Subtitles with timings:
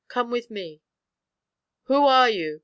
[0.07, 0.81] Come with me."
[1.83, 2.59] "Who are you?"